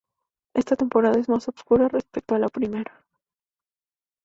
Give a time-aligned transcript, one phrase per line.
[0.55, 3.05] Esta temporada es más "oscura" respecto a la primera.